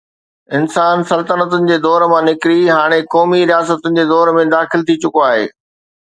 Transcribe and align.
انسان 0.59 1.01
سلطنتن 1.09 1.67
جي 1.71 1.75
دور 1.83 2.05
مان 2.13 2.25
نڪري 2.29 2.55
هاڻي 2.75 2.97
قومي 3.15 3.41
رياستن 3.51 3.99
جي 3.99 4.05
دور 4.13 4.31
۾ 4.39 4.47
داخل 4.55 4.87
ٿي 4.89 4.97
چڪو 5.05 5.23
آهي. 5.27 5.45